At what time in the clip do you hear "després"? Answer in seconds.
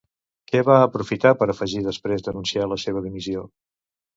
1.89-2.25